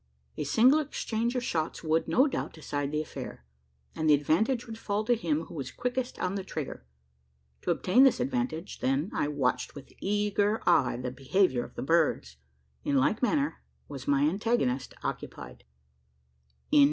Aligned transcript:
A 0.35 0.45
single 0.45 0.79
exchange 0.79 1.35
of 1.35 1.43
shots 1.43 1.83
would, 1.83 2.07
no 2.07 2.25
doubt 2.25 2.53
decide 2.53 2.91
the 2.91 3.03
affair; 3.03 3.45
and 3.95 4.09
the 4.09 4.15
advantage 4.15 4.65
would 4.65 4.79
fall 4.79 5.03
to 5.05 5.13
him 5.13 5.43
who 5.43 5.53
was 5.53 5.69
"quickest 5.69 6.17
on 6.17 6.33
the 6.33 6.43
trigger." 6.43 6.87
To 7.61 7.69
obtain 7.69 8.03
this 8.03 8.19
advantage, 8.19 8.79
then, 8.79 9.11
I 9.13 9.27
watched 9.27 9.75
with 9.75 9.93
eager 9.99 10.59
eye 10.67 10.97
the 10.97 11.11
behaviour 11.11 11.63
of 11.63 11.75
the 11.75 11.83
birds. 11.83 12.37
In 12.83 12.97
like 12.97 13.21
manner 13.21 13.61
was 13.87 14.07
my 14.07 14.23
antagonist, 14.23 14.95
occupied. 15.03 15.65